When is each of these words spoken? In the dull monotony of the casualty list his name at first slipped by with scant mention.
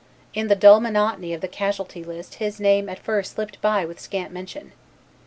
In 0.33 0.47
the 0.47 0.55
dull 0.55 0.79
monotony 0.79 1.31
of 1.31 1.41
the 1.41 1.47
casualty 1.47 2.03
list 2.03 2.33
his 2.41 2.59
name 2.59 2.89
at 2.89 2.97
first 2.97 3.35
slipped 3.35 3.61
by 3.61 3.85
with 3.85 3.99
scant 3.99 4.33
mention. 4.33 4.71